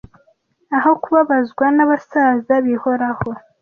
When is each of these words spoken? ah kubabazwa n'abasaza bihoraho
ah 0.77 0.85
kubabazwa 1.03 1.65
n'abasaza 1.75 2.53
bihoraho 2.65 3.27